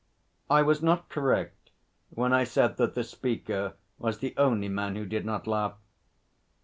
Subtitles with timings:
[0.49, 1.69] I was not correct
[2.09, 5.75] when I said that the Speaker was the only man who did not laugh.